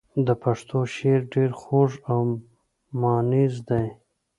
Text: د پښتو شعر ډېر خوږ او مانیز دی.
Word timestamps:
د 0.25 0.27
پښتو 0.43 0.79
شعر 0.95 1.21
ډېر 1.33 1.51
خوږ 1.61 1.91
او 2.11 2.21
مانیز 3.01 3.55
دی. 3.69 3.85